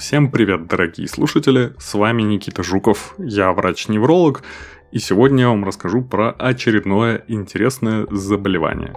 Всем 0.00 0.30
привет, 0.30 0.66
дорогие 0.66 1.06
слушатели, 1.06 1.74
с 1.78 1.92
вами 1.92 2.22
Никита 2.22 2.62
Жуков, 2.62 3.14
я 3.18 3.52
врач-невролог, 3.52 4.42
и 4.92 4.98
сегодня 4.98 5.42
я 5.42 5.48
вам 5.50 5.62
расскажу 5.62 6.02
про 6.02 6.30
очередное 6.30 7.22
интересное 7.28 8.06
заболевание. 8.10 8.94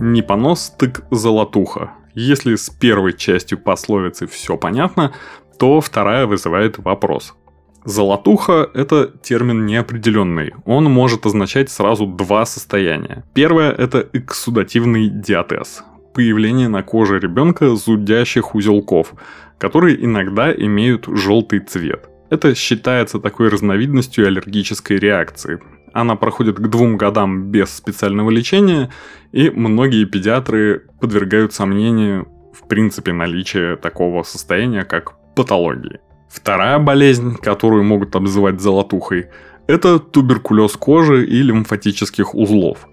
Не 0.00 0.22
понос, 0.22 0.74
так 0.76 1.06
золотуха. 1.12 1.92
Если 2.12 2.56
с 2.56 2.70
первой 2.70 3.12
частью 3.12 3.58
пословицы 3.58 4.26
все 4.26 4.56
понятно, 4.56 5.14
то 5.60 5.80
вторая 5.80 6.26
вызывает 6.26 6.78
вопрос. 6.78 7.37
Золотуха– 7.88 8.68
это 8.74 9.06
термин 9.22 9.64
неопределенный. 9.64 10.52
Он 10.66 10.84
может 10.84 11.24
означать 11.24 11.70
сразу 11.70 12.04
два 12.06 12.44
состояния. 12.44 13.24
Первое– 13.32 13.72
это 13.78 14.06
эксудативный 14.12 15.08
диатез. 15.08 15.82
Появление 16.12 16.68
на 16.68 16.82
коже 16.82 17.18
ребенка 17.18 17.74
зудящих 17.76 18.54
узелков, 18.54 19.14
которые 19.56 20.04
иногда 20.04 20.52
имеют 20.52 21.06
желтый 21.06 21.60
цвет. 21.60 22.10
Это 22.28 22.54
считается 22.54 23.20
такой 23.20 23.48
разновидностью 23.48 24.26
аллергической 24.26 24.98
реакции. 24.98 25.58
Она 25.94 26.14
проходит 26.14 26.56
к 26.56 26.68
двум 26.68 26.98
годам 26.98 27.50
без 27.50 27.74
специального 27.74 28.28
лечения, 28.28 28.90
и 29.32 29.48
многие 29.48 30.04
педиатры 30.04 30.82
подвергают 31.00 31.54
сомнению 31.54 32.28
в 32.52 32.68
принципе 32.68 33.14
наличие 33.14 33.76
такого 33.76 34.24
состояния, 34.24 34.84
как 34.84 35.14
патологии. 35.34 36.00
Вторая 36.28 36.78
болезнь, 36.78 37.36
которую 37.36 37.84
могут 37.84 38.14
обзывать 38.14 38.60
золотухой, 38.60 39.28
это 39.66 39.98
туберкулез 39.98 40.72
кожи 40.76 41.26
и 41.26 41.42
лимфатических 41.42 42.34
узлов. 42.34 42.88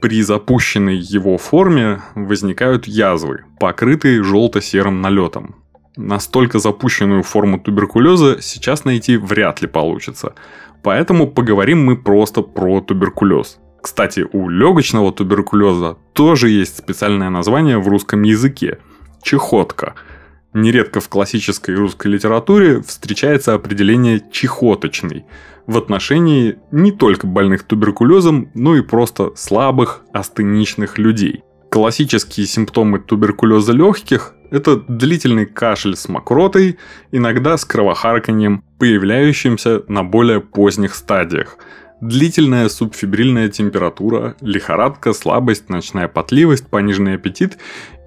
При 0.00 0.22
запущенной 0.22 0.96
его 0.96 1.38
форме 1.38 2.00
возникают 2.14 2.86
язвы, 2.86 3.44
покрытые 3.60 4.22
желто-серым 4.22 5.00
налетом. 5.00 5.56
Настолько 5.96 6.60
запущенную 6.60 7.22
форму 7.22 7.58
туберкулеза 7.58 8.40
сейчас 8.40 8.84
найти 8.84 9.16
вряд 9.16 9.60
ли 9.60 9.68
получится. 9.68 10.34
Поэтому 10.82 11.26
поговорим 11.26 11.84
мы 11.84 11.96
просто 11.96 12.42
про 12.42 12.80
туберкулез. 12.80 13.58
Кстати, 13.82 14.24
у 14.32 14.48
легочного 14.48 15.12
туберкулеза 15.12 15.96
тоже 16.12 16.50
есть 16.50 16.78
специальное 16.78 17.30
название 17.30 17.78
в 17.78 17.88
русском 17.88 18.22
языке– 18.22 18.78
чехотка– 19.22 19.94
Нередко 20.54 21.00
в 21.00 21.08
классической 21.08 21.74
русской 21.74 22.06
литературе 22.06 22.80
встречается 22.80 23.54
определение 23.54 24.22
«чехоточный» 24.32 25.26
в 25.66 25.76
отношении 25.76 26.58
не 26.70 26.90
только 26.90 27.26
больных 27.26 27.64
туберкулезом, 27.64 28.50
но 28.54 28.74
и 28.74 28.80
просто 28.80 29.32
слабых, 29.36 30.02
астеничных 30.14 30.96
людей. 30.96 31.42
Классические 31.70 32.46
симптомы 32.46 32.98
туберкулеза 32.98 33.72
легких– 33.72 34.32
это 34.50 34.76
длительный 34.76 35.44
кашель 35.44 35.96
с 35.96 36.08
мокротой, 36.08 36.78
иногда 37.12 37.58
с 37.58 37.66
кровохарканьем, 37.66 38.64
появляющимся 38.78 39.82
на 39.88 40.02
более 40.02 40.40
поздних 40.40 40.94
стадиях– 40.94 41.58
длительная 42.00 42.68
субфибрильная 42.68 43.48
температура, 43.48 44.36
лихорадка, 44.40 45.12
слабость, 45.12 45.68
ночная 45.68 46.08
потливость, 46.08 46.68
пониженный 46.68 47.14
аппетит 47.14 47.58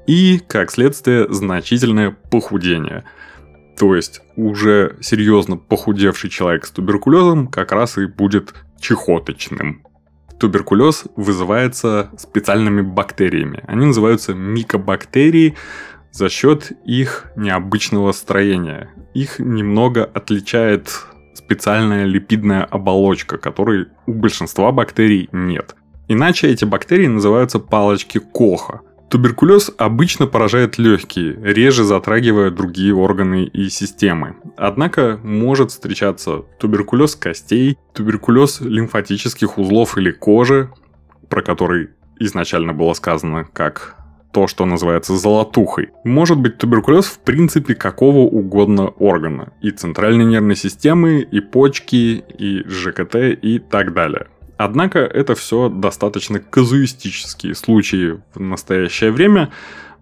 и, 0.08 0.40
как 0.48 0.72
следствие, 0.72 1.32
значительное 1.32 2.12
похудение. 2.30 3.04
То 3.78 3.96
есть 3.96 4.22
уже 4.36 4.98
серьезно 5.02 5.58
похудевший 5.58 6.30
человек 6.30 6.66
с 6.66 6.72
туберкулезом 6.72 7.48
как 7.48 7.72
раз 7.72 7.98
и 7.98 8.06
будет 8.06 8.54
чехоточным. 8.80 9.84
Туберкулез 10.40 11.06
вызывается 11.16 12.10
специальными 12.17 12.82
бактериями. 12.82 13.64
Они 13.67 13.86
называются 13.86 14.34
микобактерии 14.34 15.56
за 16.11 16.30
счет 16.30 16.72
их 16.84 17.28
необычного 17.36 18.11
строения. 18.11 18.90
Их 19.14 19.40
немного 19.40 20.04
отличает 20.04 20.90
специальная 21.36 22.06
липидная 22.06 22.64
оболочка, 22.64 23.38
которой 23.38 23.88
у 24.08 24.14
большинства 24.14 24.72
бактерий 24.72 25.30
нет. 25.32 25.76
Иначе 26.08 26.48
эти 26.48 26.66
бактерии 26.66 27.08
называются 27.08 27.60
палочки 27.60 28.20
Коха– 28.20 28.82
Туберкулез 29.11 29.70
обычно 29.77 30.26
поражает 30.26 30.77
легкие, 30.77 31.38
реже 31.44 31.83
затрагивая 31.83 32.49
другие 32.49 32.95
органы 32.95 33.44
и 33.44 33.67
системы. 33.67 34.38
Однако 34.55 35.20
может 35.22 35.72
встречаться 35.72 36.45
туберкулез 36.60 37.17
костей, 37.17 37.77
туберкулез 37.92 38.61
лимфатических 38.61 39.58
узлов 39.58 39.98
или 39.98 40.11
кожи, 40.11 40.72
про 41.27 41.42
который 41.42 41.89
изначально 42.20 42.72
было 42.72 42.94
сказано 42.94 43.44
как 43.52 43.98
то, 44.32 44.48
что 44.48 44.66
называется 44.66 45.17
золотухой. 45.17 45.89
Может 46.05 46.38
быть 46.38 46.58
туберкулез 46.58 47.04
в 47.08 47.20
принципе 47.20 47.76
какого 47.76 48.20
угодно 48.20 48.88
органа. 48.88 49.52
И 49.61 49.72
центральной 49.72 50.23
нервной 50.23 50.55
системы, 50.55 51.20
и 51.20 51.42
почки, 51.42 52.23
и 52.38 52.64
ЖКТ, 52.66 53.16
и 53.42 53.60
так 53.60 53.93
далее. 53.93 54.28
Однако 54.64 54.99
это 54.99 55.33
все 55.33 55.70
достаточно 55.70 56.38
казуистические 56.39 57.55
случаи 57.55 58.22
в 58.36 58.39
настоящее 58.39 59.11
время, 59.11 59.49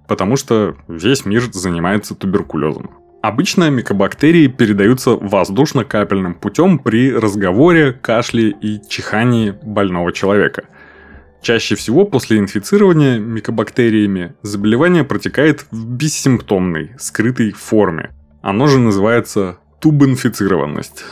потому 0.05 0.35
что 0.35 0.75
весь 0.89 1.25
мир 1.25 1.43
занимается 1.53 2.13
туберкулезом. 2.13 2.91
Обычно 3.21 3.69
микобактерии 3.69 4.47
передаются 4.47 5.11
воздушно-капельным 5.11 6.33
путем 6.33 6.77
при 6.77 7.09
разговоре, 7.13 7.93
кашле 7.93 8.49
и 8.49 8.81
чихании 8.89 9.55
больного 9.63 10.11
человека. 10.11 10.65
Чаще 11.41 11.75
всего 11.75 12.03
после 12.03 12.37
инфицирования 12.37 13.17
микобактериями 13.17 14.33
заболевание 14.41 15.05
протекает 15.05 15.67
в 15.71 15.85
бессимптомной, 15.85 16.91
скрытой 16.99 17.53
форме. 17.53 18.09
Оно 18.41 18.67
же 18.67 18.77
называется 18.77 19.59
тубинфицированность 19.79 21.05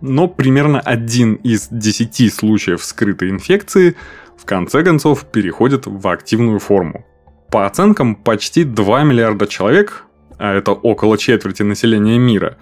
но 0.00 0.28
примерно 0.28 0.80
один 0.80 1.34
из 1.34 1.68
десяти 1.70 2.30
случаев 2.30 2.82
скрытой 2.82 3.30
инфекции 3.30 3.96
в 4.36 4.44
конце 4.44 4.82
концов 4.82 5.26
переходит 5.30 5.86
в 5.86 6.08
активную 6.08 6.58
форму. 6.58 7.04
По 7.50 7.66
оценкам, 7.66 8.14
почти 8.14 8.64
2 8.64 9.04
миллиарда 9.04 9.46
человек, 9.46 10.04
а 10.38 10.54
это 10.54 10.72
около 10.72 11.18
четверти 11.18 11.62
населения 11.62 12.18
мира, 12.18 12.56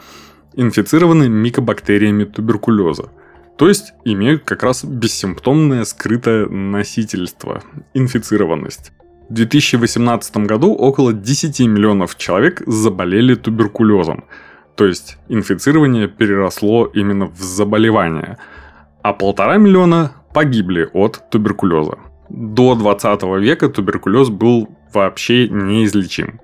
инфицированы 0.54 1.28
микобактериями 1.28 2.25
туберкулеза. 2.25 3.10
То 3.56 3.69
есть 3.69 3.93
имеют 4.04 4.44
как 4.44 4.62
раз 4.62 4.84
бессимптомное 4.84 5.84
скрытое 5.84 6.47
носительство, 6.47 7.62
инфицированность. 7.93 8.93
В 9.28 9.34
2018 9.34 10.37
году 10.38 10.72
около 10.72 11.12
10 11.12 11.60
миллионов 11.60 12.16
человек 12.16 12.62
заболели 12.66 13.34
туберкулезом– 13.34 14.25
то 14.78 14.87
есть 14.87 15.19
инфицирование 15.28 16.06
переросло 16.06 16.87
именно 16.87 17.27
в 17.27 17.41
заболевание. 17.41 18.39
А 19.03 19.12
полтора 19.12 19.56
миллиона 19.56 20.12
погибли 20.33 20.89
от 20.93 21.31
туберкулеза. 21.31 21.99
До 22.28 22.77
20 22.77 23.25
века 23.41 23.71
туберкулез 23.71 24.28
был 24.28 24.69
вообще 24.94 25.49
неизлечим. 25.49 26.41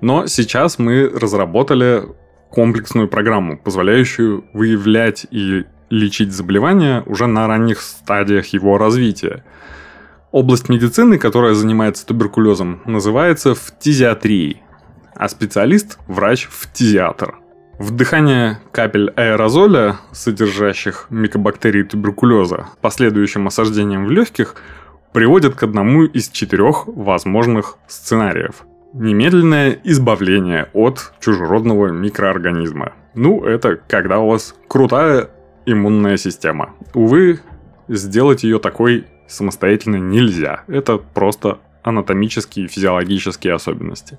Но 0.00 0.26
сейчас 0.26 0.80
мы 0.80 1.08
разработали 1.08 2.02
комплексную 2.50 3.06
программу, 3.06 3.56
позволяющую 3.56 4.44
выявлять 4.52 5.24
и 5.30 5.64
лечить 5.88 6.32
заболевания 6.32 7.04
уже 7.06 7.28
на 7.28 7.46
ранних 7.46 7.80
стадиях 7.82 8.46
его 8.48 8.78
развития. 8.78 9.44
Область 10.32 10.68
медицины, 10.68 11.18
которая 11.18 11.54
занимается 11.54 12.04
туберкулезом, 12.04 12.80
называется 12.84 13.54
фтизиатрией, 13.54 14.60
а 15.14 15.28
специалист– 15.28 16.00
врач-фтизиатр– 16.08 17.36
Вдыхание 17.78 18.58
капель 18.72 19.10
аэрозоля, 19.16 19.96
содержащих 20.12 21.06
микобактерии 21.10 21.82
туберкулеза, 21.82 22.68
последующим 22.80 23.46
осаждением 23.46 24.06
в 24.06 24.10
легких, 24.10 24.54
приводит 25.12 25.56
к 25.56 25.62
одному 25.62 26.04
из 26.04 26.30
четырех 26.30 26.86
возможных 26.86 27.76
сценариев. 27.86 28.64
Немедленное 28.94 29.78
избавление 29.84 30.70
от 30.72 31.12
чужеродного 31.20 31.88
микроорганизма. 31.88 32.94
Ну, 33.14 33.44
это 33.44 33.78
когда 33.88 34.20
у 34.20 34.30
вас 34.30 34.54
крутая 34.68 35.28
иммунная 35.66 36.16
система. 36.16 36.74
Увы, 36.94 37.40
сделать 37.88 38.42
ее 38.42 38.58
такой 38.58 39.04
самостоятельно 39.26 39.96
нельзя. 39.96 40.62
Это 40.66 40.96
просто 40.96 41.58
анатомические 41.82 42.64
и 42.64 42.68
физиологические 42.68 43.52
особенности. 43.52 44.18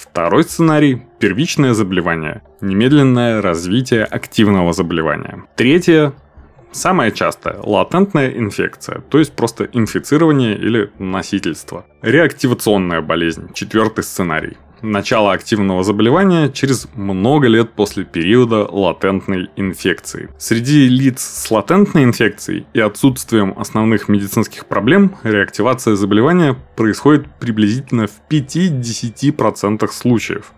Второй 0.00 0.44
сценарий– 0.44 1.02
первичное 1.18 1.74
заболевание, 1.74 2.40
немедленное 2.62 3.42
развитие 3.42 4.04
активного 4.04 4.72
заболевания. 4.72 5.44
Третье– 5.56 6.14
самое 6.72 7.12
частое– 7.12 7.56
латентная 7.62 8.30
инфекция, 8.30 9.02
то 9.10 9.18
есть 9.18 9.34
просто 9.34 9.68
инфицирование 9.74 10.56
или 10.56 10.90
носительство. 10.98 11.84
Реактивационная 12.00 13.02
болезнь– 13.02 13.50
четвертый 13.54 14.02
сценарий. 14.02 14.56
Начало 14.82 15.32
активного 15.32 15.82
заболевания 15.82 16.50
через 16.50 16.88
много 16.94 17.46
лет 17.48 17.72
после 17.72 18.04
периода 18.04 18.66
латентной 18.70 19.50
инфекции. 19.56 20.28
Среди 20.38 20.88
лиц 20.88 21.20
с 21.22 21.50
латентной 21.50 22.04
инфекцией 22.04 22.66
и 22.72 22.80
отсутствием 22.80 23.54
основных 23.56 24.08
медицинских 24.08 24.66
проблем 24.66 25.16
реактивация 25.22 25.94
заболевания 25.94 26.56
происходит 26.76 27.26
приблизительно 27.38 28.06
в 28.06 28.20
5-10% 28.30 29.88
случаев. 29.92 30.52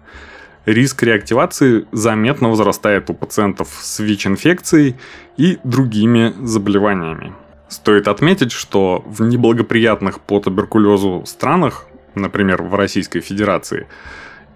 Риск 0.65 1.03
реактивации 1.03 1.87
заметно 1.91 2.49
возрастает 2.49 3.11
у 3.11 3.15
пациентов 3.15 3.69
с 3.81 3.99
ВИЧ-инфекцией 3.99 4.95
и 5.37 5.59
другими 5.65 6.33
заболеваниями. 6.41 7.33
Стоит 7.69 8.07
отметить, 8.07 8.53
что 8.53 9.03
в 9.07 9.23
неблагоприятных 9.23 10.21
по 10.21 10.39
туберкулезу 10.41 11.25
странах 11.27 11.87
например, 12.15 12.63
в 12.63 12.75
Российской 12.75 13.21
Федерации, 13.21 13.87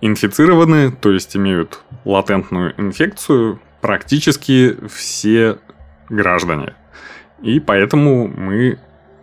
инфицированы, 0.01 0.93
то 0.93 1.11
есть 1.11 1.37
имеют 1.37 1.81
латентную 2.05 2.75
инфекцию, 2.79 3.61
практически 3.81 4.77
все 4.89 5.59
граждане. 6.09 6.75
И 7.43 7.61
поэтому 7.61 8.29
мы 8.29 8.79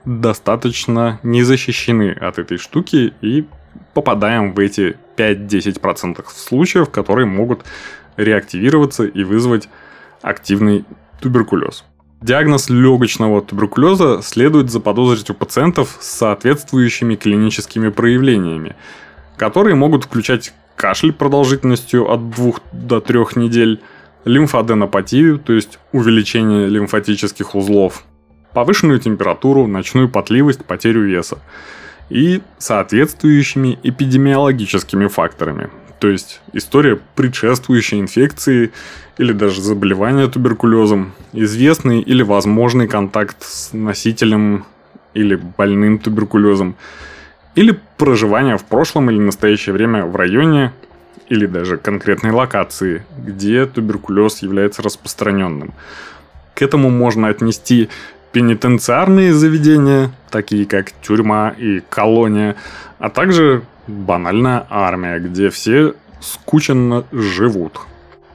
достаточно 0.05 1.19
не 1.23 1.43
защищены 1.43 2.11
от 2.11 2.39
этой 2.39 2.57
штуки 2.57 3.13
и 3.21 3.45
попадаем 3.93 4.53
в 4.53 4.59
эти 4.59 4.97
5-10% 5.17 6.23
случаев, 6.27 6.89
которые 6.89 7.25
могут 7.25 7.63
реактивироваться 8.17 9.05
и 9.05 9.23
вызвать 9.23 9.69
активный 10.21 10.85
туберкулез. 11.21 11.85
Диагноз 12.23 12.69
легочного 12.69 13.41
туберкулеза 13.41 14.21
следует 14.21 14.71
заподозрить 14.71 15.29
у 15.29 15.33
пациентов 15.33 15.97
с 15.99 16.07
соответствующими 16.07 17.15
клиническими 17.15 17.89
проявлениями, 17.89 18.77
которые 19.35 19.75
могут 19.75 20.05
включать 20.05 20.53
кашель 20.77 21.11
продолжительностью 21.11 22.09
от 22.09 22.29
2 22.29 22.53
до 22.71 23.01
3 23.01 23.19
недель, 23.35 23.81
лимфаденопатию, 24.23 25.37
то 25.37 25.51
есть 25.51 25.79
увеличение 25.91 26.69
лимфатических 26.69 27.55
узлов, 27.55 28.05
повышенную 28.53 29.01
температуру, 29.01 29.67
ночную 29.67 30.07
потливость, 30.07 30.63
потерю 30.63 31.01
веса 31.01 31.39
и 32.09 32.41
соответствующими 32.57 33.77
эпидемиологическими 33.83 35.07
факторами, 35.07 35.69
то 36.03 36.09
есть 36.09 36.41
история 36.51 36.99
предшествующей 37.15 37.97
инфекции 37.97 38.73
или 39.17 39.31
даже 39.31 39.61
заболевания 39.61 40.27
туберкулезом, 40.27 41.13
известный 41.31 42.01
или 42.01 42.21
возможный 42.23 42.89
контакт 42.89 43.37
с 43.39 43.71
носителем 43.71 44.65
или 45.13 45.35
больным 45.35 45.99
туберкулезом, 45.99 46.75
или 47.55 47.79
проживание 47.95 48.57
в 48.57 48.65
прошлом 48.65 49.11
или 49.11 49.17
настоящее 49.17 49.71
время 49.71 50.05
в 50.05 50.17
районе 50.17 50.73
или 51.29 51.45
даже 51.45 51.77
конкретной 51.77 52.31
локации, 52.31 53.05
где 53.17 53.65
туберкулез 53.65 54.39
является 54.39 54.81
распространенным. 54.81 55.73
К 56.53 56.63
этому 56.63 56.89
можно 56.89 57.29
отнести 57.29 57.87
пенитенциарные 58.33 59.31
заведения, 59.31 60.11
такие 60.29 60.65
как 60.65 60.91
тюрьма 61.01 61.55
и 61.57 61.81
колония, 61.89 62.57
а 62.99 63.09
также 63.09 63.63
банальная 63.87 64.65
армия, 64.69 65.19
где 65.19 65.49
все 65.49 65.93
скученно 66.21 67.05
живут. 67.11 67.79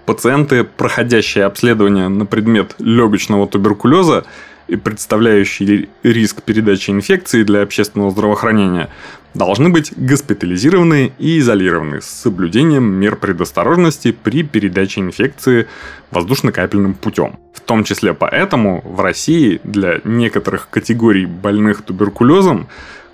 Пациенты, 0.07 0.65
проходящие 0.65 1.45
обследование 1.45 2.09
на 2.09 2.27
предмет 2.27 2.75
легочного 2.79 3.47
туберкулеза 3.47 4.25
и 4.67 4.77
представляющие 4.77 5.89
риск 6.03 6.43
передачи 6.43 6.91
инфекции 6.91 7.43
для 7.43 7.63
общественного 7.63 8.11
здравоохранения, 8.11 8.91
должны 9.35 9.69
быть 9.69 9.93
госпитализированы 9.97 11.13
и 11.19 11.39
изолированы 11.39 12.01
с 12.01 12.07
соблюдением 12.07 12.85
мер 12.85 13.17
предосторожности 13.17 14.13
при 14.13 14.43
передаче 14.43 15.01
инфекции 15.01 15.69
воздушно-капельным 16.11 16.95
путем. 16.95 17.39
В 17.55 17.61
том 17.61 17.85
числе 17.85 18.15
поэтому 18.15 18.83
в 18.85 19.01
России 19.01 19.61
для 19.65 20.01
некоторых 20.05 20.69
категорий 20.71 21.27
больных 21.27 21.83
туберкулезом, 21.83 22.69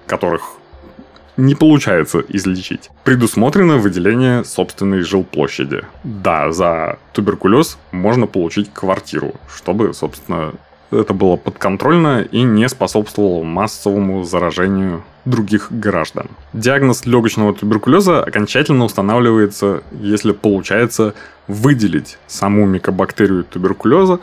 которых 0.06 0.58
не 1.36 1.54
получается 1.54 2.24
излечить. 2.28 2.90
Предусмотрено 3.04 3.78
выделение 3.78 4.44
собственной 4.44 5.02
жилплощади. 5.02 5.82
Да, 6.04 6.52
за 6.52 6.98
туберкулез 7.12 7.78
можно 7.92 8.26
получить 8.26 8.72
квартиру, 8.72 9.34
чтобы, 9.54 9.92
собственно, 9.94 10.52
это 10.90 11.12
было 11.12 11.36
подконтрольно 11.36 12.22
и 12.22 12.42
не 12.42 12.68
способствовало 12.68 13.42
массовому 13.42 14.24
заражению 14.24 15.04
других 15.24 15.68
граждан. 15.70 16.28
Диагноз 16.52 17.06
легочного 17.06 17.54
туберкулеза 17.54 18.22
окончательно 18.22 18.84
устанавливается, 18.84 19.82
если 19.92 20.32
получается 20.32 21.14
выделить 21.48 22.18
саму 22.26 22.66
микобактерию 22.66 23.44
туберкулеза 23.44 24.20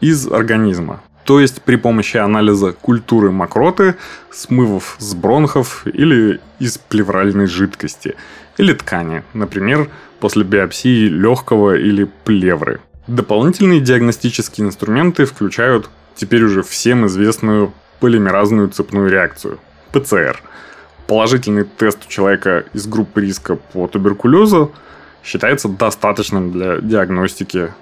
из 0.00 0.30
организма 0.30 1.00
то 1.28 1.40
есть 1.40 1.60
при 1.60 1.76
помощи 1.76 2.16
анализа 2.16 2.72
культуры 2.72 3.30
мокроты, 3.30 3.96
смывов 4.30 4.96
с 4.98 5.14
бронхов 5.14 5.86
или 5.86 6.40
из 6.58 6.78
плевральной 6.78 7.46
жидкости, 7.46 8.16
или 8.56 8.72
ткани, 8.72 9.22
например, 9.34 9.90
после 10.20 10.42
биопсии 10.42 11.06
легкого 11.06 11.76
или 11.76 12.08
плевры. 12.24 12.80
Дополнительные 13.08 13.82
диагностические 13.82 14.68
инструменты 14.68 15.26
включают 15.26 15.90
теперь 16.14 16.44
уже 16.44 16.62
всем 16.62 17.06
известную 17.06 17.74
полимеразную 18.00 18.70
цепную 18.70 19.10
реакцию– 19.10 19.58
ПЦР. 19.92 20.42
Положительный 21.06 21.64
тест 21.64 22.06
у 22.06 22.08
человека 22.08 22.64
из 22.72 22.86
группы 22.86 23.20
риска 23.20 23.56
по 23.56 23.86
туберкулезу 23.86 24.72
считается 25.22 25.68
достаточным 25.68 26.52
для 26.52 26.78
диагностики 26.78 27.74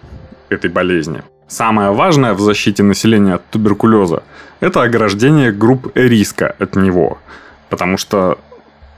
этой 0.49 0.69
болезни. 0.69 1.23
Самое 1.49 1.93
важное 1.93 2.35
в 2.35 2.41
защите 2.41 2.83
населения 2.83 3.35
от 3.35 3.47
туберкулеза– 3.51 4.23
это 4.61 4.83
ограждение 4.83 5.53
групп 5.53 5.93
риска 5.95 6.57
от 6.59 6.75
него. 6.77 7.19
Потому 7.69 7.99
что 7.99 8.39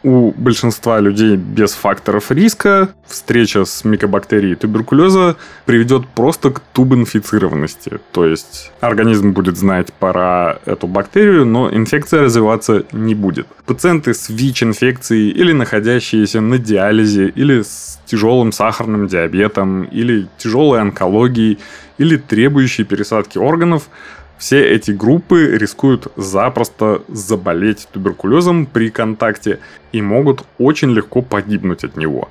у 0.03 0.33
большинства 0.33 1.00
людей 1.00 1.37
без 1.37 1.73
факторов 1.73 2.31
риска 2.31 2.89
встреча 3.06 3.65
с 3.65 3.85
микобактерией 3.85 4.55
туберкулеза 4.55 5.37
приведет 5.65 6.06
просто 6.09 6.50
к 6.50 6.61
тубинфицированности. 6.61 8.00
То 8.12 8.27
есть 8.27 8.71
организм 8.81 9.33
будет 9.33 9.56
знать 9.56 9.93
про 9.93 10.61
эту 10.67 10.87
бактерию, 10.87 11.45
но 11.47 11.75
инфекция 11.75 12.23
развиваться 12.23 12.85
не 12.93 13.15
будет. 13.15 13.47
Пациенты 13.67 14.15
с 14.15 14.29
ВИЧ-инфекцией 14.29 15.31
или 15.31 15.53
находящиеся 15.53 16.41
на 16.41 16.59
диализе, 16.59 17.29
или 17.29 17.62
с 17.62 17.99
тяжелым 18.06 18.53
сахарным 18.53 19.09
диабетом, 19.09 19.82
или 19.84 20.29
тяжелой 20.39 20.81
онкологией, 20.81 21.58
или 21.99 22.17
требующие 22.17 22.87
пересадки 22.87 23.39
органов– 23.39 23.89
все 24.39 24.65
эти 24.65 24.93
группы 24.93 25.59
рискуют 25.59 26.13
запросто 26.15 27.03
заболеть 27.09 27.89
туберкулезом 27.93 28.67
при 28.67 28.89
контакте 28.89 29.59
и 29.91 30.01
могут 30.01 30.45
очень 30.59 30.91
легко 30.91 31.23
погибнуть 31.23 31.83
от 31.83 31.97
него. 31.97 32.29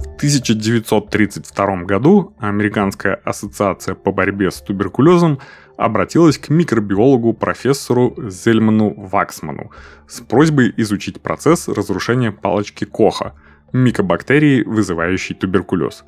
В 0.00 0.24
1932 0.24 1.82
году 1.82 2.34
Американская 2.38 3.14
ассоциация 3.24 3.94
по 3.94 4.12
борьбе 4.12 4.50
с 4.50 4.60
туберкулезом 4.60 5.40
обратилась 5.76 6.38
к 6.38 6.48
микробиологу 6.48 7.34
профессору 7.34 8.14
Зельману 8.28 8.94
Ваксману 8.96 9.70
с 10.08 10.20
просьбой 10.20 10.72
изучить 10.76 11.20
процесс 11.20 11.68
разрушения 11.68 12.32
палочки 12.32 12.84
Коха– 12.84 13.34
микобактерии, 13.72 14.62
вызывающей 14.62 15.34
туберкулез. 15.34 16.04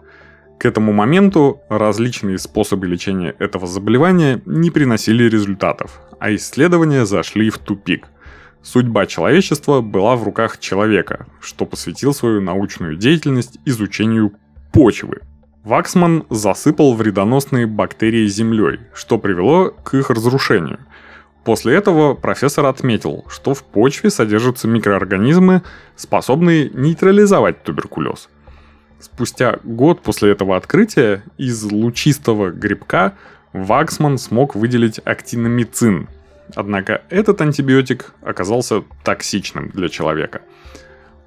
К 0.59 0.67
этому 0.67 0.93
моменту 0.93 1.61
различные 1.69 2.39
способы 2.39 2.87
лечения 2.87 3.35
этого 3.39 3.67
заболевания 3.67 4.41
не 4.47 4.71
приносили 4.71 5.25
результатов, 5.25 6.01
а 6.21 6.35
исследования 6.35 7.05
зашли 7.05 7.51
в 7.51 7.59
тупик. 7.59 8.07
Судьба 8.63 9.07
человечества 9.07 9.81
была 9.81 10.17
в 10.17 10.25
руках 10.25 10.59
человека, 10.59 11.27
что 11.41 11.67
посвятил 11.67 12.15
свою 12.15 12.41
научную 12.41 12.97
деятельность 12.97 13.59
изучению 13.67 14.33
почвы. 14.73 15.21
Ваксман 15.65 16.25
засыпал 16.31 16.95
вредоносные 16.95 17.67
бактерии 17.67 18.27
землей, 18.27 18.81
что 18.95 19.19
привело 19.19 19.71
к 19.71 19.95
их 19.95 20.11
разрушению– 20.11 20.79
После 21.45 21.75
этого 21.75 22.15
профессор 22.15 22.65
отметил, 22.65 23.25
что 23.29 23.53
в 23.53 23.63
почве 23.65 24.09
содержатся 24.09 24.67
микроорганизмы, 24.67 25.63
способные 25.95 26.71
нейтрализовать 26.71 27.63
туберкулез. 27.63 28.31
Спустя 28.99 29.59
год 29.63 30.01
после 30.01 30.33
этого 30.33 30.57
открытия 30.57 31.23
из 31.37 31.63
лучистого 31.63 32.51
грибка 32.51 33.15
Ваксман 33.53 34.17
смог 34.17 34.55
выделить 34.55 35.01
актиномицин. 35.05 36.09
Однако 36.55 37.03
этот 37.11 37.43
антибиотик 37.43 38.15
оказался 38.23 38.83
токсичным 39.05 39.69
для 39.69 39.91
человека. 39.91 40.41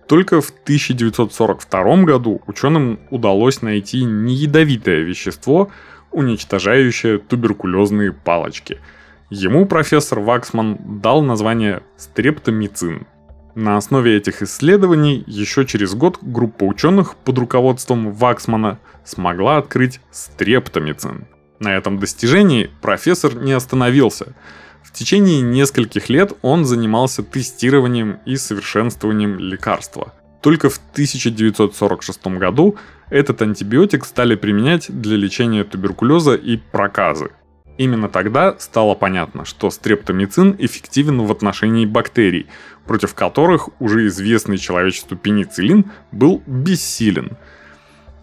Только 0.07 0.41
в 0.41 0.49
1942 0.49 2.03
году 2.03 2.41
ученым 2.47 2.99
удалось 3.11 3.61
найти 3.61 4.03
неядовитое 4.03 5.01
вещество, 5.01 5.69
уничтожающее 6.11 7.19
туберкулезные 7.19 8.13
палочки– 8.13 8.79
Ему 9.29 9.65
профессор 9.65 10.21
Ваксман 10.21 10.77
дал 11.01 11.21
название 11.21 11.83
стрептомицин. 11.97 13.07
На 13.55 13.75
основе 13.75 14.15
этих 14.15 14.41
исследований 14.41 15.23
еще 15.27 15.65
через 15.65 15.95
год 15.95 16.19
группа 16.21 16.63
ученых 16.63 17.15
под 17.17 17.37
руководством 17.37 18.13
Ваксмана 18.13 18.79
смогла 19.03 19.57
открыть 19.57 19.99
стрептомицин. 20.11 21.27
На 21.59 21.75
этом 21.75 21.99
достижении 21.99 22.69
профессор 22.81 23.35
не 23.35 23.51
остановился. 23.51 24.33
В 24.81 24.93
течение 24.93 25.41
нескольких 25.41 26.07
лет 26.07 26.31
он 26.41 26.63
занимался 26.63 27.21
тестированием 27.21 28.19
и 28.25 28.37
совершенствованием 28.37 29.39
лекарства. 29.39 30.13
Только 30.41 30.69
в 30.69 30.79
1946 30.93 32.27
году 32.27 32.77
этот 33.09 33.41
антибиотик 33.41 34.05
стали 34.05 34.35
применять 34.35 34.85
для 34.87 35.17
лечения 35.17 35.65
туберкулеза 35.65 36.35
и 36.35 36.55
проказы. 36.55 37.31
Именно 37.77 38.09
тогда 38.09 38.55
стало 38.57 38.95
понятно, 38.95 39.45
что 39.45 39.69
стрептомицин 39.69 40.55
эффективен 40.57 41.21
в 41.21 41.31
отношении 41.31 41.85
бактерий, 41.85 42.47
против 42.85 43.13
которых 43.13 43.69
уже 43.79 44.07
известный 44.07 44.57
человечеству 44.57 45.15
пенициллин 45.15 45.85
был 46.11 46.41
бессилен. 46.47 47.37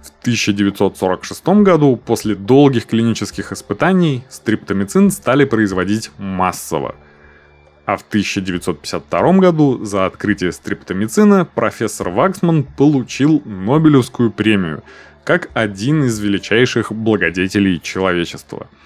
В 0.03 0.11
1946 0.21 1.47
году, 1.63 1.97
после 1.97 2.35
долгих 2.35 2.87
клинических 2.87 3.53
испытаний, 3.53 4.25
стрептомицин 4.29 5.11
стали 5.11 5.45
производить 5.45 6.11
массово. 6.19 6.97
А 7.87 7.97
в 7.97 8.03
1952 8.03 9.33
году 9.35 9.85
за 9.85 10.07
открытие 10.07 10.53
стрептомицина 10.53 11.45
профессор 11.45 12.09
Ваксман 12.09 12.65
получил 12.65 13.41
Нобелевскую 13.45 14.31
премию 14.31 14.83
как 15.23 15.49
один 15.55 16.05
из 16.05 16.19
величайших 16.19 16.93
благодетелей 16.93 17.81
человечества– 17.81 18.69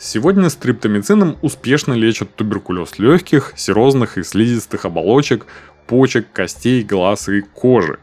Сегодня 0.00 0.48
стриптомицином 0.48 1.36
успешно 1.42 1.92
лечат 1.92 2.32
туберкулез 2.36 3.00
легких, 3.00 3.52
серозных 3.56 4.16
и 4.16 4.22
слизистых 4.22 4.84
оболочек, 4.84 5.46
почек, 5.88 6.30
костей, 6.32 6.84
глаз 6.84 7.28
и 7.28 7.40
кожи. 7.40 7.98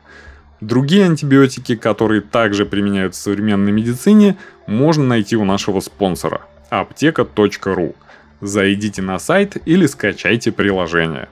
Другие 0.60 1.06
антибиотики, 1.06 1.78
которые 1.78 2.20
также 2.20 2.66
применяют 2.66 3.16
в 3.16 3.18
современной 3.18 3.72
медицине, 3.72 4.36
можно 4.68 5.06
найти 5.06 5.38
у 5.38 5.46
нашего 5.46 5.80
спонсора– 5.80 6.42
аптека.ру. 6.70 7.96
Зайдите 8.42 9.02
на 9.02 9.18
сайт 9.18 9.56
или 9.66 9.86
скачайте 9.86 10.52
приложение. 10.52 11.30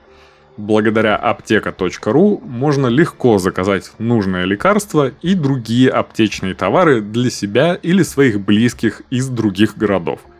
Благодаря 0.56 1.16
аптека.ру 1.16 2.40
можно 2.42 2.86
легко 2.86 3.36
заказать 3.36 3.92
нужное 3.98 4.44
лекарство 4.44 5.12
и 5.20 5.34
другие 5.34 5.90
аптечные 5.90 6.54
товары 6.54 7.02
для 7.02 7.28
себя 7.28 7.74
или 7.74 8.02
своих 8.02 8.40
близких 8.40 9.02
из 9.10 9.28
других 9.28 9.76
городов– 9.76 10.20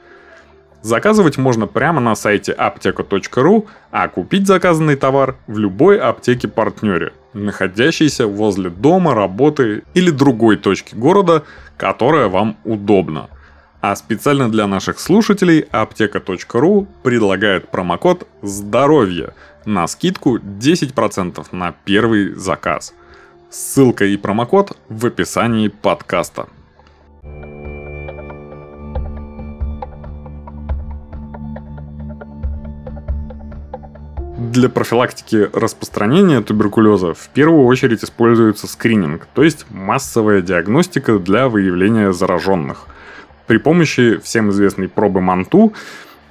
Заказывать 0.85 1.39
можно 1.39 1.67
прямо 1.67 1.99
на 2.03 2.15
сайте 2.15 2.53
аптека.ру, 2.53 3.67
а 3.91 4.07
купить 4.09 4.47
заказанный 4.47 4.97
товар 4.97 5.37
в 5.47 5.57
любой 5.57 5.99
аптеке-партнере, 5.99 7.15
находящейся 7.33 8.27
возле 8.27 8.69
дома, 8.69 9.15
работы 9.15 9.85
или 9.95 10.11
другой 10.11 10.57
точки 10.57 10.95
города, 10.95 11.45
которая 11.79 12.29
вам 12.29 12.59
удобна. 12.65 13.31
А 13.81 13.97
специально 13.97 14.51
для 14.51 14.67
наших 14.67 15.01
слушателей 15.01 15.61
аптека.ру 15.71 16.87
предлагает 17.03 17.71
промокод 17.71 18.29
«Здоровье» 18.43 19.33
на 19.65 19.87
скидку 19.87 20.37
10% 20.37 21.47
на 21.51 21.73
первый 21.87 22.35
заказ. 22.35 22.93
Ссылка 23.49 24.05
и 24.05 24.19
промокод 24.19 24.77
в 24.91 25.07
описании 25.07 25.69
подкаста. 25.69 26.47
Для 34.53 34.69
профилактики 34.69 35.49
распространения 35.55 36.43
туберкулеза 36.43 37.15
в 37.15 37.29
первую 37.29 37.65
очередь 37.65 38.05
используется 38.05 38.67
скрининг, 38.67 39.27
то 39.33 39.43
есть 39.43 39.65
массовая 39.71 40.43
диагностика 40.43 41.19
для 41.19 41.49
выявления 41.49 42.13
зараженных 42.13 42.85
при 43.47 43.57
помощи 43.57 44.21
всем 44.23 44.51
известной 44.51 44.89
пробы 44.89 45.23
МАНТУ 45.23 45.73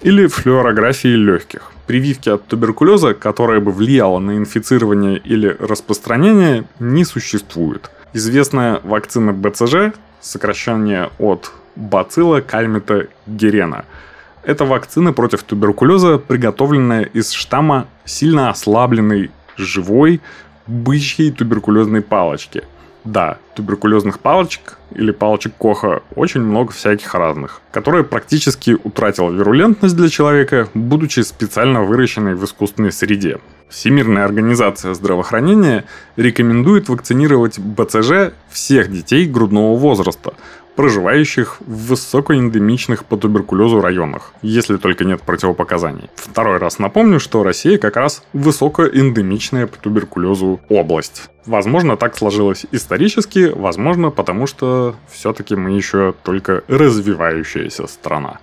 или 0.02 0.28
флюорографии 0.28 1.16
легких. 1.16 1.72
Прививки 1.88 2.30
от 2.30 2.46
туберкулеза, 2.46 3.16
которая 3.16 3.60
бы 3.60 3.72
влияла 3.72 4.20
на 4.20 4.38
инфицирование 4.38 5.18
или 5.18 5.48
распространение, 5.60 6.66
не 6.80 7.06
существует. 7.06 7.90
Известная 8.14 8.80
вакцина 8.84 9.34
БЦЖ, 9.34 9.96
сокращение 10.22 11.10
от 11.18 11.52
бацилла 11.76 12.42
кальмита 12.42 13.08
герена– 13.26 13.86
это 14.46 14.66
вакцина 14.66 15.14
против 15.14 15.44
туберкулеза, 15.44 16.18
приготовленная 16.18 17.04
из 17.04 17.32
штамма 17.32 17.88
сильно 18.06 18.50
ослабленной 18.50 19.32
живой 19.58 20.22
бычьей 20.68 21.32
туберкулезной 21.32 22.02
палочки. 22.02 22.64
Да, 23.04 23.38
туберкулезных 23.56 24.20
палочек 24.20 24.78
или 24.92 25.12
палочек 25.12 25.54
Коха 25.60 26.02
очень 26.16 26.42
много 26.42 26.72
всяких 26.72 27.14
разных, 27.16 27.62
которая 27.72 28.04
практически 28.04 28.78
утратила 28.82 29.30
вирулентность 29.30 29.96
для 29.96 30.08
человека, 30.08 30.70
будучи 30.74 31.20
специально 31.20 31.84
выращенной 31.84 32.36
в 32.36 32.46
искусственной 32.46 32.94
среде. 32.94 33.40
Всемирная 33.74 34.24
организация 34.24 34.94
здравоохранения 34.94 35.86
рекомендует 36.16 36.90
вакцинировать 36.90 37.58
БЦЖ 37.58 38.34
всех 38.52 38.92
детей 38.92 39.26
грудного 39.26 39.76
возраста, 39.76 40.36
проживающих 40.76 41.58
в 41.62 41.88
высокоэндемичных 41.88 43.04
по 43.04 43.18
туберкулезу 43.18 43.82
районах, 43.82 44.34
если 44.44 44.78
только 44.78 45.06
нет 45.06 45.24
противопоказаний. 45.24 46.12
Второй 46.16 46.60
раз 46.60 46.78
напомню, 46.78 47.20
что 47.20 47.42
Россия 47.42 47.80
как 47.80 47.98
раз 47.98 48.24
высокоэндемичная 48.34 49.66
по 49.66 49.78
туберкулезу 49.78 50.62
область. 50.70 51.32
Возможно, 51.48 51.98
так 51.98 52.16
сложилось 52.16 52.68
исторически, 52.72 53.52
возможно, 53.56 54.12
потому 54.12 54.46
что 54.46 54.96
все-таки 55.12 55.56
мы 55.56 55.72
еще 55.72 56.14
только 56.24 56.64
развивающаяся 56.68 57.88
страна. 57.88 58.38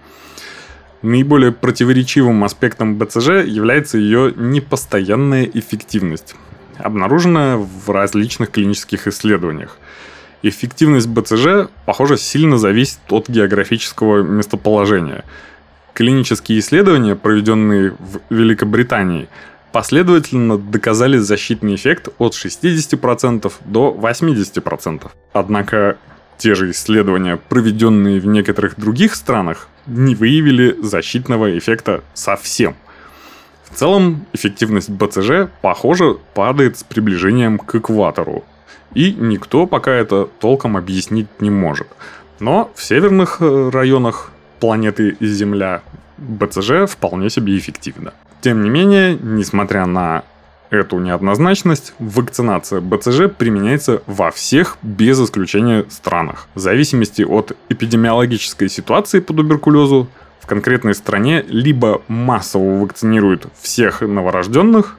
Наиболее 1.02 1.52
противоречивым 1.52 2.44
аспектом 2.44 2.96
БЦЖ 2.98 3.44
является 3.46 3.98
ее 3.98 4.32
непостоянная 4.36 5.44
эффективность, 5.44 6.34
обнаруженная 6.78 7.56
в 7.56 7.90
различных 7.90 8.50
клинических 8.50 9.06
исследованиях– 9.06 9.78
Эффективность 10.42 11.06
БЦЖ, 11.06 11.68
похоже, 11.84 12.16
сильно 12.16 12.56
зависит 12.56 13.00
от 13.10 13.28
географического 13.28 14.22
местоположения. 14.22 15.24
Клинические 15.92 16.60
исследования, 16.60 17.14
проведенные 17.14 17.90
в 17.90 18.20
Великобритании, 18.30 19.28
последовательно 19.70 20.56
доказали 20.56 21.18
защитный 21.18 21.74
эффект 21.74 22.08
от 22.18 22.32
60% 22.32 23.52
до 23.66 23.98
80%. 24.00 25.10
Однако 25.34 25.98
те 26.40 26.54
же 26.54 26.70
исследования, 26.70 27.36
проведенные 27.36 28.18
в 28.18 28.26
некоторых 28.26 28.80
других 28.80 29.14
странах, 29.14 29.68
не 29.86 30.14
выявили 30.14 30.74
защитного 30.82 31.56
эффекта 31.58 32.02
совсем. 32.14 32.74
В 33.64 33.76
целом, 33.76 34.26
эффективность 34.32 34.88
БЦЖ, 34.88 35.48
похоже, 35.60 36.16
падает 36.34 36.78
с 36.78 36.82
приближением 36.82 37.58
к 37.58 37.74
экватору, 37.74 38.44
и 38.94 39.12
никто 39.12 39.66
пока 39.66 39.92
это 39.92 40.28
толком 40.40 40.76
объяснить 40.76 41.28
не 41.40 41.50
может. 41.50 41.86
Но 42.40 42.72
в 42.74 42.82
северных 42.82 43.36
э, 43.40 43.70
районах 43.70 44.32
планеты 44.60 45.16
Земля 45.20 45.82
БЦЖ 46.16 46.86
вполне 46.88 47.28
себе 47.28 47.56
эффективно. 47.58 48.14
Тем 48.40 48.62
не 48.62 48.70
менее, 48.70 49.18
несмотря 49.20 49.84
на 49.84 50.24
эту 50.70 50.98
неоднозначность, 50.98 51.94
вакцинация 51.98 52.80
БЦЖ 52.80 53.28
применяется 53.36 54.02
во 54.06 54.30
всех, 54.30 54.78
без 54.82 55.20
исключения, 55.20 55.84
странах. 55.90 56.46
В 56.54 56.60
зависимости 56.60 57.22
от 57.22 57.56
эпидемиологической 57.68 58.68
ситуации 58.68 59.20
по 59.20 59.34
туберкулезу, 59.34 60.08
в 60.40 60.46
конкретной 60.46 60.94
стране 60.94 61.44
либо 61.48 62.02
массово 62.08 62.80
вакцинируют 62.80 63.46
всех 63.60 64.00
новорожденных, 64.00 64.96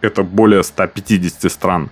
это 0.00 0.22
более 0.22 0.62
150 0.62 1.50
стран, 1.50 1.90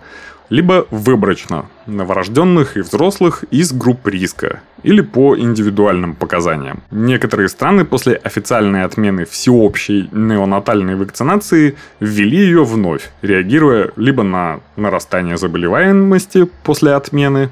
либо 0.52 0.87
выборочно 0.90 1.64
новорожденных 1.87 2.76
и 2.76 2.80
взрослых 2.82 3.42
из 3.44 3.73
групп 3.73 4.06
риска 4.06 4.61
или 4.82 5.00
по 5.00 5.35
индивидуальным 5.35 6.14
показаниям. 6.14 6.82
Некоторые 6.90 7.49
страны 7.49 7.87
после 7.87 8.16
официальной 8.16 8.85
отмены 8.85 9.25
всеобщей 9.25 10.11
неонатальной 10.12 10.94
вакцинации 10.94 11.75
ввели 12.00 12.37
ее 12.37 12.64
вновь, 12.64 13.11
реагируя 13.23 13.92
либо 13.97 14.25
на 14.25 14.61
нарастание 14.76 15.38
заболеваемости 15.38 16.47
после 16.64 16.92
отмены, 16.92 17.49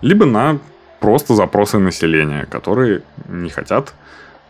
либо 0.00 0.26
на 0.26 0.58
просто 0.98 1.36
запросы 1.36 1.78
населения, 1.78 2.44
которые 2.46 3.02
не 3.28 3.50
хотят 3.50 3.94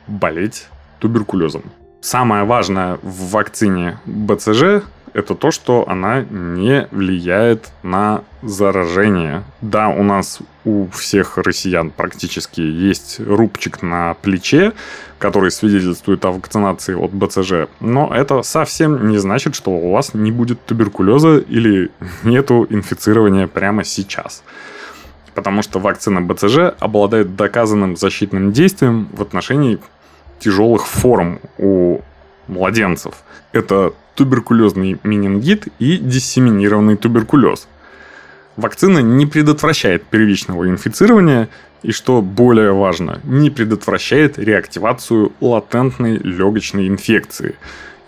болеть 0.07 0.69
туберкулезом. 0.99 1.65
Самое 2.01 2.45
важное 2.45 2.99
в 3.03 3.33
вакцине 3.33 3.99
БЦЖ 4.07 4.83
это 5.17 5.35
то, 5.35 5.51
что 5.51 5.89
она 5.89 6.27
не 6.29 6.89
влияет 6.91 7.71
на 7.83 8.23
заражение. 8.43 9.45
Да, 9.63 9.89
у 9.89 10.03
нас 10.03 10.41
у 10.67 10.89
всех 10.89 11.39
россиян 11.39 11.91
практически 11.91 12.61
есть 12.61 13.19
рубчик 13.21 13.81
на 13.81 14.13
плече, 14.21 14.75
который 15.19 15.51
свидетельствует 15.51 16.23
о 16.27 16.33
вакцинации 16.33 16.95
от 16.95 17.15
БЦЖ, 17.15 17.71
но 17.81 18.13
это 18.15 18.43
совсем 18.43 19.09
не 19.09 19.17
значит, 19.17 19.55
что 19.55 19.71
у 19.71 19.91
вас 19.91 20.13
не 20.13 20.31
будет 20.31 20.63
туберкулеза 20.67 21.39
или 21.39 21.91
нету 22.23 22.67
инфицирования 22.69 23.47
прямо 23.47 23.85
сейчас 23.85 24.43
потому 25.35 25.61
что 25.61 25.79
вакцина 25.79 26.23
БЦЖ 26.23 26.75
обладает 26.79 27.37
доказанным 27.37 27.95
защитным 27.95 28.53
действием 28.53 29.11
в 29.13 29.21
отношении 29.21 29.79
тяжелых 30.39 30.87
форм 30.87 31.41
у 31.59 32.01
младенцев. 32.49 33.15
Это 33.53 33.93
туберкулезный 34.15 34.99
менингит 35.03 35.69
и 35.79 35.99
диссеминированный 35.99 36.97
туберкулез. 36.97 37.69
Вакцина 38.57 39.01
не 39.01 39.27
предотвращает 39.27 40.05
первичного 40.05 40.69
инфицирования 40.69 41.49
и, 41.83 41.93
что 41.93 42.23
более 42.23 42.73
важно, 42.73 43.21
не 43.25 43.51
предотвращает 43.51 44.39
реактивацию 44.39 45.33
латентной 45.41 46.17
легочной 46.17 46.89
инфекции, 46.89 47.57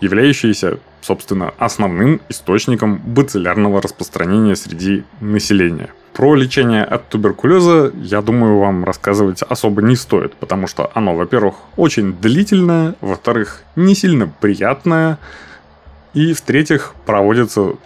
являющейся, 0.01 0.79
собственно, 1.01 1.53
основным 1.57 2.21
источником 2.29 2.97
бациллярного 2.97 3.81
распространения 3.81 4.55
среди 4.55 5.03
населения. 5.21 5.89
Про 6.13 6.35
лечение 6.35 6.83
от 6.83 7.07
туберкулеза, 7.09 7.93
я 7.95 8.21
думаю, 8.21 8.59
вам 8.59 8.83
рассказывать 8.83 9.41
особо 9.41 9.81
не 9.81 9.95
стоит, 9.95 10.33
потому 10.35 10.67
что 10.67 10.91
оно, 10.93 11.15
во-первых, 11.15 11.55
очень 11.77 12.13
длительное, 12.13 12.95
во-вторых, 12.99 13.63
не 13.75 13.95
сильно 13.95 14.31
приятное, 14.41 15.17
и, 16.13 16.33
в-третьих, 16.33 16.93
проводится 17.05 17.61
в 17.61 17.77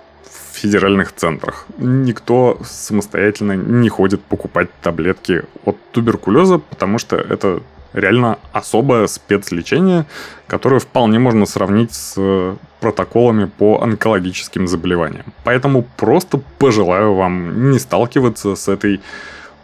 федеральных 0.54 1.14
центрах. 1.14 1.66
Никто 1.78 2.60
самостоятельно 2.64 3.54
не 3.54 3.90
ходит 3.90 4.22
покупать 4.22 4.70
таблетки 4.82 5.44
от 5.66 5.78
туберкулеза, 5.92 6.58
потому 6.58 7.00
что 7.00 7.18
это 7.18 7.62
реально 7.94 8.40
особое 8.52 9.08
спецлечение, 9.08 10.06
которое 10.48 10.80
вполне 10.80 11.20
можно 11.20 11.46
сравнить 11.46 11.94
с 11.94 12.58
протоколами 12.80 13.46
по 13.46 13.82
онкологическим 13.82 14.68
заболеваниям. 14.68 15.34
Поэтому 15.44 15.84
просто 15.98 16.42
пожелаю 16.60 17.14
вам 17.14 17.72
не 17.72 17.80
сталкиваться 17.80 18.56
с 18.56 18.68
этой 18.68 19.02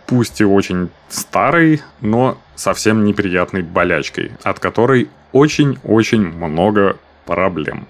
пусть 0.06 0.42
и 0.42 0.46
очень 0.46 0.90
старой, 1.10 1.82
но 2.02 2.38
совсем 2.56 3.04
неприятной 3.04 3.62
болячкой, 3.62 4.32
от 4.44 4.60
которой 4.60 5.10
очень-очень 5.34 6.22
много 6.22 6.98
проблем. 7.26 7.88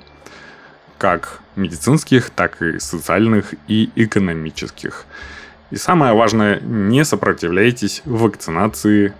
Как 0.98 1.39
медицинских, 1.55 2.29
так 2.29 2.62
и 2.62 2.79
социальных 2.79 3.53
и 3.67 3.89
экономических. 3.96 5.05
И 5.72 5.77
самое 5.77 6.13
важное, 6.13 6.60
не 6.60 7.05
сопротивляйтесь 7.05 8.01
вакцинации 8.05 9.13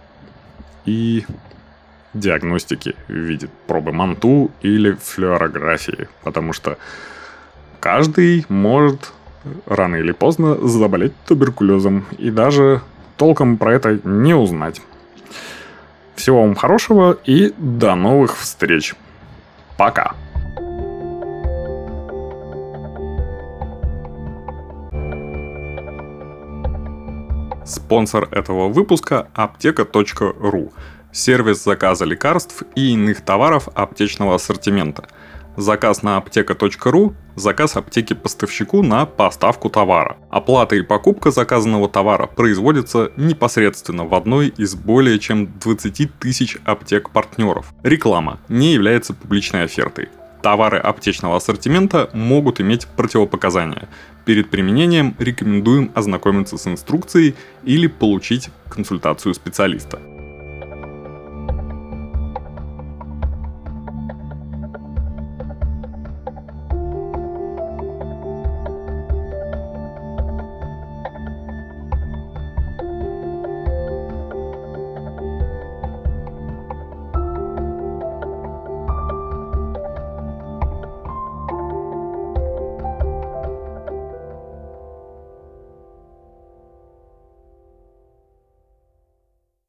и 0.90 1.26
диагностики 2.16 2.96
в 3.08 3.14
виде 3.14 3.48
пробы 3.68 3.92
МАНТУ 3.92 4.52
или 4.62 4.94
флюорографии, 4.94 6.10
потому 6.24 6.54
что 6.54 6.78
каждый 7.80 8.46
может 8.50 9.14
рано 9.68 9.98
или 9.98 10.12
поздно 10.12 10.56
заболеть 10.68 11.14
туберкулезом 11.28 12.06
и 12.18 12.32
даже 12.32 12.82
толком 13.18 13.58
про 13.58 13.74
это 13.74 14.00
не 14.04 14.34
узнать. 14.34 14.82
Всего 16.16 16.42
вам 16.42 16.56
хорошего 16.56 17.18
и 17.24 17.54
до 17.58 17.96
новых 17.96 18.38
встреч. 18.38 18.96
Пока. 19.78 20.16
Спонсор 27.70 28.28
этого 28.32 28.68
выпуска– 28.68 29.28
аптека.ру– 29.36 30.74
сервис 31.12 31.64
заказа 31.64 32.04
лекарств 32.04 32.64
и 32.74 32.94
иных 32.94 33.22
товаров 33.22 33.70
аптечного 33.76 34.34
ассортимента. 34.34 35.08
Заказ 35.56 36.02
на 36.02 36.18
аптека.ру– 36.18 37.14
заказ 37.36 37.76
аптеки 37.76 38.14
поставщику 38.14 38.82
на 38.82 39.06
поставку 39.06 39.70
товара. 39.70 40.18
Оплата 40.32 40.78
и 40.78 40.82
покупка 40.82 41.30
заказанного 41.30 41.88
товара 41.88 42.26
производится 42.26 43.12
непосредственно 43.18 44.04
в 44.04 44.16
одной 44.16 44.48
из 44.48 44.74
более 44.74 45.20
чем 45.20 45.60
20 45.60 46.18
тысяч 46.18 46.58
аптек-партнеров. 46.66 47.72
Реклама 47.84 48.40
не 48.50 48.74
является 48.74 49.14
публичной 49.14 49.66
офертой. 49.66 50.10
Товары 50.42 50.78
аптечного 50.78 51.38
ассортимента 51.38 52.10
могут 52.14 52.62
иметь 52.62 52.88
противопоказания. 52.88 53.90
Перед 54.26 54.50
применением 54.50 55.16
рекомендуем 55.20 55.92
ознакомиться 55.96 56.58
с 56.58 56.68
инструкцией 56.68 57.36
или 57.64 57.88
получить 57.88 58.50
консультацию 58.70 59.34
специалиста. 59.34 60.00